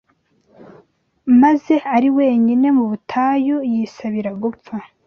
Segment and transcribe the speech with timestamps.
[1.41, 4.75] maze ari wenyine mu butayu yisabira gupfa